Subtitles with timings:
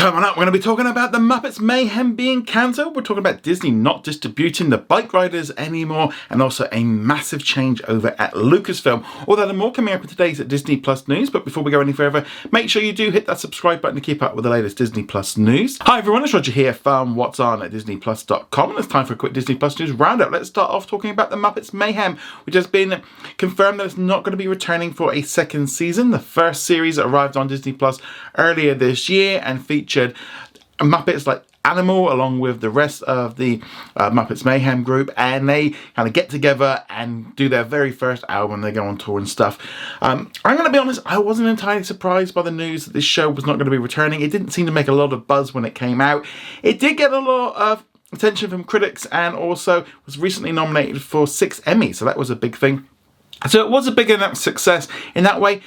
[0.00, 2.96] Coming up, we're going to be talking about the Muppets Mayhem being cancelled.
[2.96, 7.82] We're talking about Disney not distributing the Bike Riders anymore, and also a massive change
[7.82, 9.04] over at Lucasfilm.
[9.28, 11.28] All that and more coming up in today's Disney Plus news.
[11.28, 14.00] But before we go any further, make sure you do hit that subscribe button to
[14.00, 15.76] keep up with the latest Disney Plus news.
[15.82, 19.16] Hi everyone, it's Roger here from What's On at DisneyPlus.com, and it's time for a
[19.16, 20.30] quick Disney Plus news roundup.
[20.30, 23.02] Let's start off talking about the Muppets Mayhem, which has been
[23.36, 26.10] confirmed that it's not going to be returning for a second season.
[26.10, 27.98] The first series arrived on Disney Plus
[28.38, 30.14] earlier this year and featured featured
[30.78, 33.60] Muppets like Animal along with the rest of the
[33.94, 38.24] uh, Muppets Mayhem group, and they kind of get together and do their very first
[38.30, 38.62] album.
[38.62, 39.58] They go on tour and stuff.
[40.00, 43.04] Um, I'm going to be honest, I wasn't entirely surprised by the news that this
[43.04, 44.22] show was not going to be returning.
[44.22, 46.24] It didn't seem to make a lot of buzz when it came out.
[46.62, 51.26] It did get a lot of attention from critics and also was recently nominated for
[51.26, 52.88] six Emmys, so that was a big thing.
[53.48, 55.62] So it was a big enough success in that way,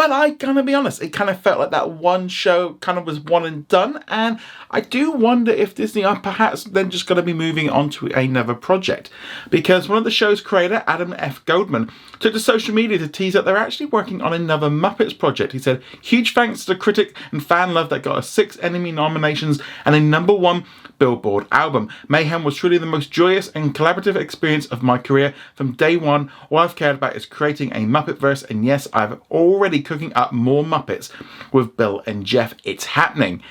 [0.00, 3.04] but I gotta be honest, it kind of felt like that one show kind of
[3.04, 4.02] was one and done.
[4.08, 4.40] And
[4.70, 8.06] I do wonder if Disney are perhaps then just going to be moving on to
[8.06, 9.10] another project.
[9.50, 11.44] Because one of the show's creator, Adam F.
[11.44, 15.52] Goldberg, took to social media to tease that they're actually working on another Muppets project.
[15.52, 18.92] He said, Huge thanks to the critic and fan love that got us six Emmy
[18.92, 20.64] nominations and a number one
[21.00, 21.88] Billboard album.
[22.08, 25.34] Mayhem was truly the most joyous and collaborative experience of my career.
[25.56, 29.18] From day one, all I've cared about is creating a Muppet verse, and yes, I've
[29.30, 31.10] already cooking up more Muppets
[31.52, 32.54] with Bill and Jeff.
[32.62, 33.42] It's happening.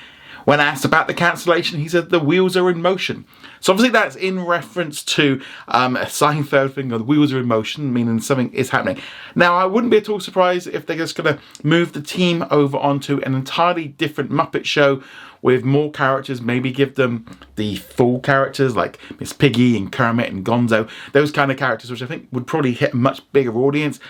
[0.44, 3.24] When asked about the cancellation, he said the wheels are in motion.
[3.60, 7.46] So obviously that's in reference to um, a Seinfeld thing, or the wheels are in
[7.46, 9.00] motion, meaning something is happening.
[9.34, 12.44] Now, I wouldn't be at all surprised if they're just going to move the team
[12.50, 15.02] over onto an entirely different Muppet show
[15.42, 20.44] with more characters, maybe give them the full characters like Miss Piggy and Kermit and
[20.44, 24.00] Gonzo, those kind of characters, which I think would probably hit a much bigger audience.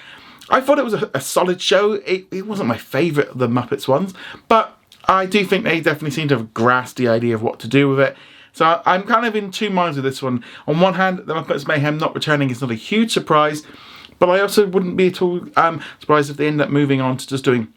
[0.48, 1.92] I thought it was a, a solid show.
[1.92, 4.14] It, it wasn't my favourite of the Muppets ones,
[4.48, 4.76] but
[5.10, 7.88] I do think they definitely seem to have grasped the idea of what to do
[7.88, 8.16] with it.
[8.52, 10.44] So I'm kind of in two minds with this one.
[10.68, 13.64] On one hand, the Muppets Mayhem not returning is not a huge surprise,
[14.20, 17.16] but I also wouldn't be at all um, surprised if they end up moving on
[17.16, 17.72] to just doing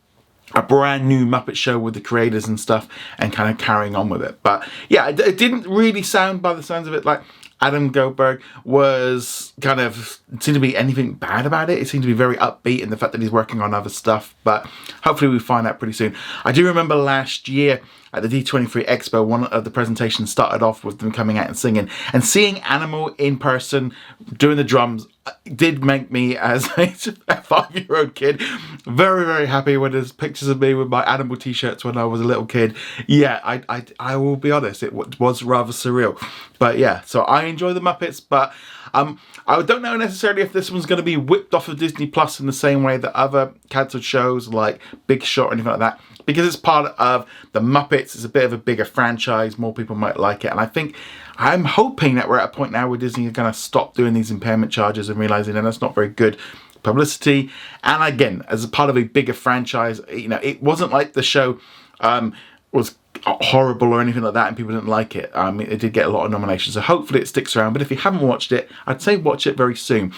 [0.54, 4.10] a brand new Muppet show with the creators and stuff and kind of carrying on
[4.10, 4.38] with it.
[4.44, 7.24] But yeah, it, it didn't really sound by the sounds of it like
[7.64, 11.80] Adam Goldberg was kind of seemed to be anything bad about it.
[11.80, 14.36] It seemed to be very upbeat in the fact that he's working on other stuff,
[14.44, 14.68] but
[15.06, 16.14] hopefully we find out pretty soon.
[16.44, 17.80] I do remember last year
[18.14, 21.58] at the D23 Expo, one of the presentations started off with them coming out and
[21.58, 21.90] singing.
[22.14, 23.94] And seeing Animal in person
[24.38, 28.42] doing the drums uh, did make me, as a five year old kid,
[28.86, 32.06] very, very happy when there's pictures of me with my Animal t shirts when I
[32.06, 32.76] was a little kid.
[33.08, 36.22] Yeah, I, I, I will be honest, it was rather surreal.
[36.60, 38.54] But yeah, so I enjoy the Muppets, but
[38.94, 42.06] um, I don't know necessarily if this one's going to be whipped off of Disney
[42.06, 45.80] Plus in the same way that other cancelled shows like Big Shot or anything like
[45.80, 47.62] that because it's part of the
[48.04, 48.16] Muppets.
[48.16, 49.58] It's a bit of a bigger franchise.
[49.58, 50.96] More people might like it, and I think
[51.38, 54.14] I'm hoping that we're at a point now where Disney are going to stop doing
[54.14, 56.38] these impairment charges and realizing that that's not very good
[56.84, 57.50] publicity.
[57.84, 61.24] And again, as a part of a bigger franchise, you know, it wasn't like the
[61.24, 61.60] show
[62.02, 62.34] um,
[62.72, 62.96] was
[63.26, 65.36] horrible or anything like that and people didn't like it.
[65.36, 67.74] Um, it did get a lot of nominations, so hopefully it sticks around.
[67.74, 70.14] But if you haven't watched it, I'd say watch it very soon.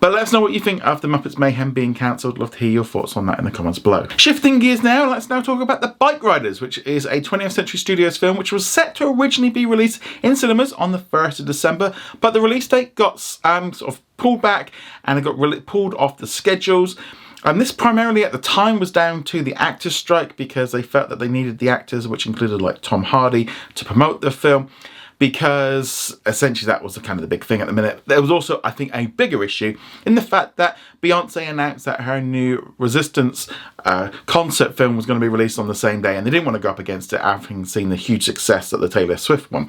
[0.00, 2.38] But let us know what you think of the Muppets Mayhem being cancelled.
[2.38, 4.06] Love to hear your thoughts on that in the comments below.
[4.16, 7.78] Shifting gears now, let's now talk about The Bike Riders, which is a 20th Century
[7.78, 11.46] Studios film which was set to originally be released in cinemas on the 1st of
[11.46, 14.70] December, but the release date got um, sort of pulled back
[15.04, 16.96] and it got really pulled off the schedules.
[17.44, 21.10] And this primarily at the time was down to the actors' strike because they felt
[21.10, 24.70] that they needed the actors, which included like Tom Hardy, to promote the film
[25.18, 28.02] because essentially that was the kind of the big thing at the minute.
[28.06, 32.02] There was also, I think, a bigger issue in the fact that Beyonce announced that
[32.02, 33.48] her new Renaissance
[33.84, 36.44] uh, concert film was going to be released on the same day, and they didn't
[36.44, 39.50] want to go up against it, having seen the huge success that the Taylor Swift
[39.52, 39.68] one.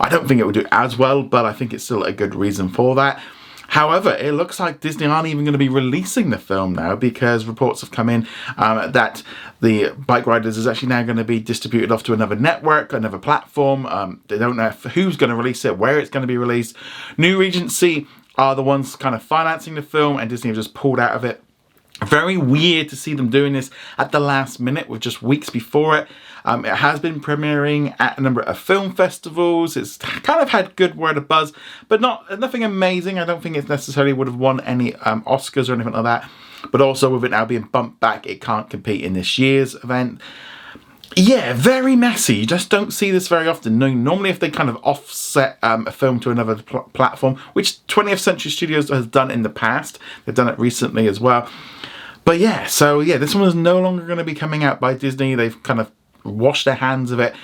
[0.00, 2.34] I don't think it would do as well, but I think it's still a good
[2.34, 3.20] reason for that.
[3.68, 7.44] However, it looks like Disney aren't even going to be releasing the film now because
[7.44, 9.22] reports have come in um, that
[9.60, 13.18] the Bike Riders is actually now going to be distributed off to another network, another
[13.18, 13.84] platform.
[13.86, 16.76] Um, they don't know who's going to release it, where it's going to be released.
[17.18, 18.06] New Regency
[18.36, 21.24] are the ones kind of financing the film, and Disney have just pulled out of
[21.24, 21.42] it.
[22.06, 25.98] Very weird to see them doing this at the last minute with just weeks before
[25.98, 26.08] it.
[26.44, 29.76] Um, it has been premiering at a number of film festivals.
[29.76, 31.52] It's kind of had good word of buzz,
[31.88, 33.18] but not nothing amazing.
[33.18, 36.30] I don't think it necessarily would have won any um, Oscars or anything like that.
[36.70, 40.20] But also with it now being bumped back, it can't compete in this year's event.
[41.16, 42.36] Yeah, very messy.
[42.36, 43.78] You just don't see this very often.
[43.78, 47.84] No, normally, if they kind of offset um, a film to another pl- platform, which
[47.86, 51.48] 20th Century Studios has done in the past, they've done it recently as well.
[52.24, 54.94] But yeah, so yeah, this one is no longer going to be coming out by
[54.94, 55.34] Disney.
[55.34, 55.90] They've kind of
[56.24, 57.34] washed their hands of it.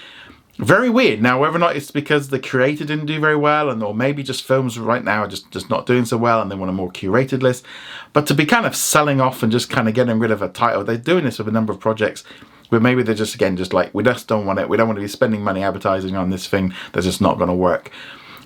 [0.58, 1.20] Very weird.
[1.20, 4.22] Now, whether or not it's because the creator didn't do very well, and or maybe
[4.22, 6.74] just films right now are just, just not doing so well and they want a
[6.74, 7.64] more curated list.
[8.12, 10.48] But to be kind of selling off and just kind of getting rid of a
[10.48, 12.22] title, they're doing this with a number of projects
[12.68, 14.68] where maybe they're just again just like we just don't want it.
[14.68, 17.48] We don't want to be spending money advertising on this thing that's just not going
[17.48, 17.90] to work.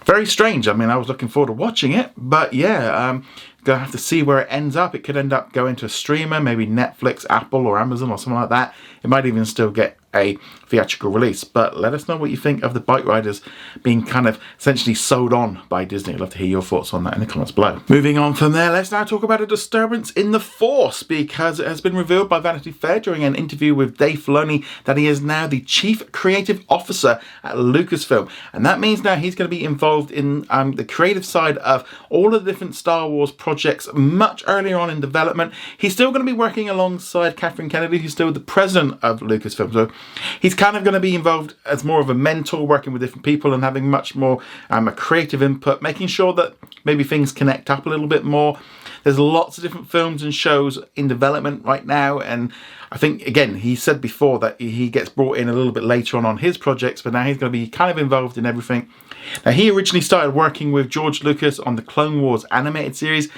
[0.05, 0.69] Very strange.
[0.69, 3.27] I mean, I was looking forward to watching it, but yeah, um,
[3.65, 4.95] gonna have to see where it ends up.
[4.95, 8.41] It could end up going to a streamer, maybe Netflix, Apple, or Amazon, or something
[8.41, 8.75] like that.
[9.03, 10.37] It might even still get a
[10.69, 11.45] theatrical release.
[11.45, 13.41] But let us know what you think of the Bike Riders
[13.83, 16.15] being kind of essentially sold on by Disney.
[16.15, 17.81] I'd love to hear your thoughts on that in the comments below.
[17.89, 21.67] Moving on from there, let's now talk about a disturbance in the Force because it
[21.67, 25.21] has been revealed by Vanity Fair during an interview with Dave Filoni that he is
[25.21, 28.31] now the Chief Creative Officer at Lucasfilm.
[28.53, 31.89] And that means now he's going to be involved in um, the creative side of
[32.11, 35.53] all of the different Star Wars projects much earlier on in development.
[35.77, 39.73] He's still going to be working alongside Catherine Kennedy, who's still the president of Lucasfilm.
[39.73, 39.91] So
[40.41, 43.25] he's kind of going to be involved as more of a mentor, working with different
[43.25, 47.71] people and having much more um, a creative input, making sure that maybe things connect
[47.71, 48.59] up a little bit more.
[49.05, 52.53] There's lots of different films and shows in development right now, and
[52.91, 56.17] I think again he said before that he gets brought in a little bit later
[56.17, 58.91] on on his projects, but now he's going to be kind of involved in everything.
[59.47, 63.31] Now he originally started working with George Lucas on the Clone Wars animated series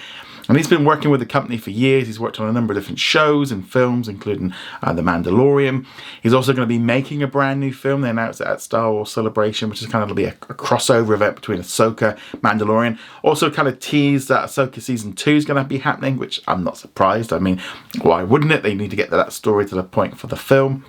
[0.51, 2.09] and he's been working with the company for years.
[2.09, 4.53] He's worked on a number of different shows and films, including
[4.83, 5.87] uh, The Mandalorian.
[6.25, 8.01] He's also going to be making a brand new film.
[8.01, 10.53] They announced it at Star Wars Celebration, which is kind of going to be a,
[10.53, 12.99] a crossover event between Ahsoka, Mandalorian.
[13.23, 16.65] Also, kind of teased that Ahsoka season two is going to be happening, which I'm
[16.65, 17.33] not surprised.
[17.33, 17.63] I mean,
[18.03, 18.65] why wouldn't it?
[18.65, 20.85] They need to get that story to the point for the film.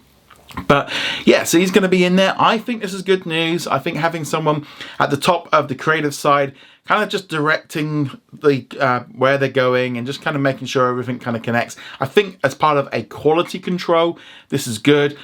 [0.67, 0.91] But
[1.23, 2.35] yeah, so he's going to be in there.
[2.37, 3.67] I think this is good news.
[3.67, 4.65] I think having someone
[4.99, 6.55] at the top of the creative side
[6.85, 10.89] kind of just directing the uh, where they're going and just kind of making sure
[10.89, 11.75] everything kind of connects.
[11.99, 14.19] I think as part of a quality control,
[14.49, 15.17] this is good.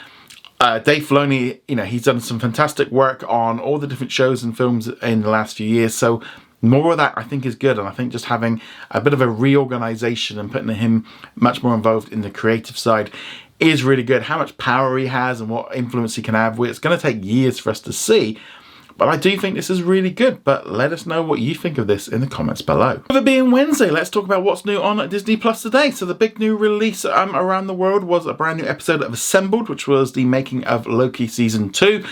[0.59, 4.43] Uh, Dave Filoni, you know, he's done some fantastic work on all the different shows
[4.43, 5.93] and films in the last few years.
[5.93, 6.21] So
[6.61, 8.59] more of that I think is good and I think just having
[8.89, 11.05] a bit of a reorganization and putting him
[11.35, 13.11] much more involved in the creative side
[13.59, 14.23] is really good.
[14.23, 17.23] How much power he has and what influence he can have, it's going to take
[17.23, 18.39] years for us to see.
[18.97, 20.43] But I do think this is really good.
[20.43, 23.01] But let us know what you think of this in the comments below.
[23.07, 25.91] With it being Wednesday, let's talk about what's new on Disney Plus today.
[25.91, 29.13] So the big new release um, around the world was a brand new episode of
[29.13, 32.03] Assembled, which was the making of Loki season two.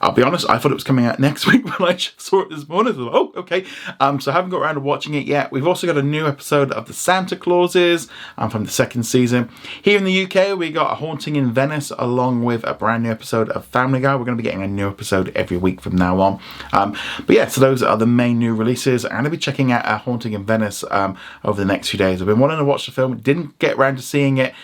[0.00, 2.50] I'll be honest, I thought it was coming out next week when I saw it
[2.50, 2.94] this morning.
[2.98, 3.64] oh, okay.
[4.00, 5.52] Um, so I haven't got around to watching it yet.
[5.52, 9.50] We've also got a new episode of the Santa Clauses um, from the second season.
[9.82, 13.10] Here in the UK, we got A Haunting in Venice along with a brand new
[13.10, 14.14] episode of Family Guy.
[14.14, 16.40] We're going to be getting a new episode every week from now on.
[16.72, 16.96] Um,
[17.26, 19.04] but yeah, so those are the main new releases.
[19.04, 21.98] I'm going to be checking out A Haunting in Venice um, over the next few
[21.98, 22.20] days.
[22.20, 24.54] I've been wanting to watch the film, didn't get around to seeing it.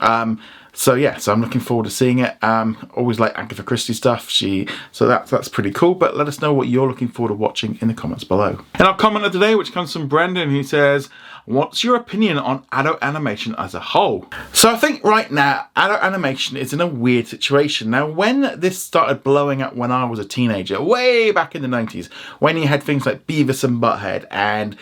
[0.00, 0.40] Um,
[0.74, 2.36] so yeah, so I'm looking forward to seeing it.
[2.42, 4.28] Um, always like Agatha Christie stuff.
[4.28, 5.94] She so that's that's pretty cool.
[5.94, 8.58] But let us know what you're looking forward to watching in the comments below.
[8.74, 11.08] And our comment of the day, which comes from Brendan, who says,
[11.44, 16.02] "What's your opinion on adult animation as a whole?" So I think right now adult
[16.02, 17.90] animation is in a weird situation.
[17.90, 21.68] Now, when this started blowing up when I was a teenager, way back in the
[21.68, 22.10] 90s,
[22.40, 24.76] when you had things like Beavis and Butthead and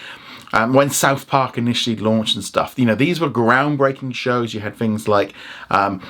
[0.52, 4.52] um, when South Park initially launched and stuff, you know, these were groundbreaking shows.
[4.54, 5.34] You had things like
[5.70, 6.02] um,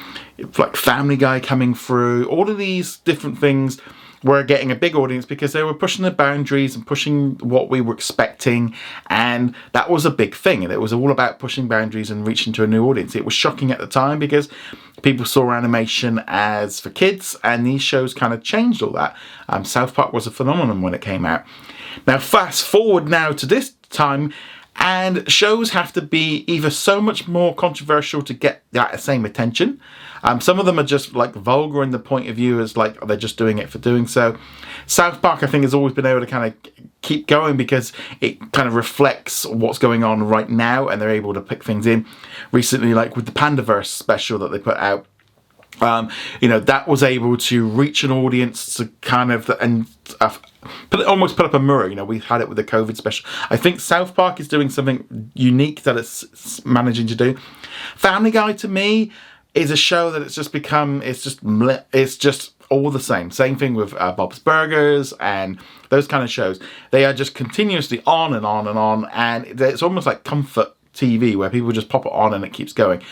[0.58, 2.28] like Family Guy coming through.
[2.28, 3.80] All of these different things
[4.24, 7.80] were getting a big audience because they were pushing the boundaries and pushing what we
[7.80, 8.75] were expecting,
[9.08, 10.62] and that was a big thing.
[10.64, 13.14] And it was all about pushing boundaries and reaching to a new audience.
[13.14, 14.49] It was shocking at the time because
[15.02, 19.16] people saw animation as for kids, and these shows kind of changed all that.
[19.49, 21.44] Um, South Park was a phenomenon when it came out.
[22.06, 24.32] Now, fast forward now to this time
[24.76, 29.80] and shows have to be either so much more controversial to get that same attention.
[30.25, 32.99] Um, some of them are just like vulgar in the point of view as like
[33.00, 34.38] they're just doing it for doing so.
[34.87, 36.72] South Park, I think, has always been able to kind of
[37.02, 41.34] keep going because it kind of reflects what's going on right now, and they're able
[41.34, 42.06] to pick things in.
[42.50, 45.06] Recently, like with the Panderverse special that they put out,
[45.81, 46.11] um,
[46.41, 49.87] you know that was able to reach an audience to kind of and
[50.21, 50.35] uh,
[50.91, 51.88] put almost put up a mirror.
[51.88, 53.29] You know, we had it with the COVID special.
[53.50, 57.37] I think South Park is doing something unique that it's managing to do.
[57.97, 59.12] Family Guy to me
[59.55, 61.02] is a show that it's just become.
[61.02, 61.41] It's just
[61.93, 63.31] it's just all the same.
[63.31, 65.59] Same thing with uh, Bob's Burgers and
[65.91, 66.59] those kind of shows.
[66.91, 71.37] They are just continuously on and on and on, and it's almost like comfort TV
[71.37, 73.02] where people just pop it on and it keeps going.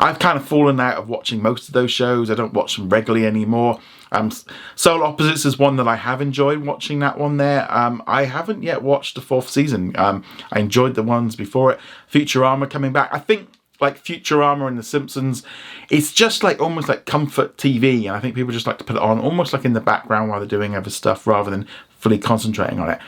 [0.00, 2.30] I've kind of fallen out of watching most of those shows.
[2.30, 3.80] I don't watch them regularly anymore.
[4.12, 4.30] Um,
[4.74, 7.70] Solar Opposites is one that I have enjoyed watching that one there.
[7.72, 9.94] Um, I haven't yet watched the fourth season.
[9.96, 11.80] Um, I enjoyed the ones before it.
[12.10, 13.10] Futurama coming back.
[13.12, 13.48] I think
[13.80, 15.42] like Futurama and The Simpsons,
[15.90, 18.96] it's just like almost like comfort TV, and I think people just like to put
[18.96, 21.66] it on almost like in the background while they're doing other stuff rather than
[21.98, 22.98] fully concentrating on it.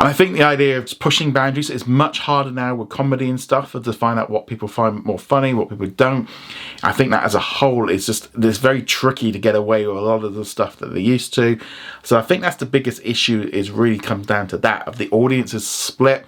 [0.00, 3.38] And I think the idea of pushing boundaries is much harder now with comedy and
[3.38, 6.26] stuff to find out what people find more funny, what people don't.
[6.82, 9.98] I think that as a whole is just it's very tricky to get away with
[9.98, 11.60] a lot of the stuff that they used to.
[12.02, 15.10] So I think that's the biggest issue is really comes down to that of the
[15.10, 16.24] audience is split.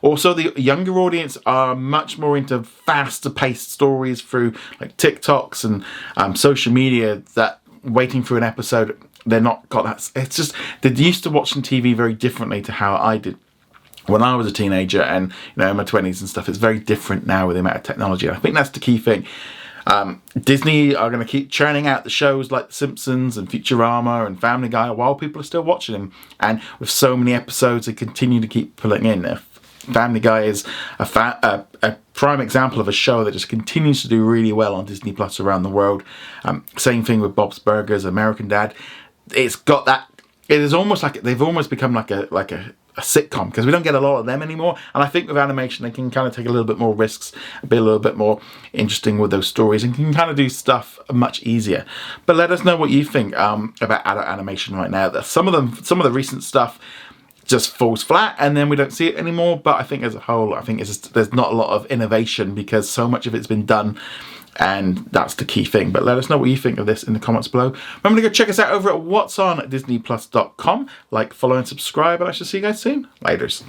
[0.00, 5.84] Also, the younger audience are much more into faster paced stories through like TikToks and
[6.16, 10.10] um, social media that waiting for an episode they're not got that.
[10.16, 13.36] It's just they're used to watching TV very differently to how I did
[14.06, 16.48] when I was a teenager and you know in my twenties and stuff.
[16.48, 18.28] It's very different now with the amount of technology.
[18.28, 19.26] I think that's the key thing.
[19.86, 24.26] Um, Disney are going to keep churning out the shows like The Simpsons and Futurama
[24.26, 26.12] and Family Guy while people are still watching them.
[26.38, 29.38] And with so many episodes, they continue to keep pulling in.
[29.92, 30.64] Family Guy is
[31.00, 34.52] a, fa- a, a, prime example of a show that just continues to do really
[34.52, 36.04] well on Disney Plus around the world.
[36.44, 38.74] Um, same thing with Bob's Burgers, American Dad
[39.34, 40.08] it's got that.
[40.48, 43.72] It is almost like they've almost become like a like a, a sitcom because we
[43.72, 44.76] don't get a lot of them anymore.
[44.94, 47.32] And I think with animation, they can kind of take a little bit more risks,
[47.66, 48.40] be a little bit more
[48.72, 51.86] interesting with those stories, and can kind of do stuff much easier.
[52.26, 55.20] But let us know what you think um, about adult animation right now.
[55.22, 56.78] Some of them, some of the recent stuff
[57.44, 60.20] just falls flat and then we don't see it anymore but i think as a
[60.20, 63.48] whole i think just, there's not a lot of innovation because so much of it's
[63.48, 63.98] been done
[64.56, 65.90] and that's the key thing.
[65.90, 67.74] But let us know what you think of this in the comments below.
[68.02, 70.88] Remember to go check us out over at what's on disneyplus.com.
[71.10, 73.08] Like, follow, and subscribe, and I shall see you guys soon.
[73.24, 73.62] Laters.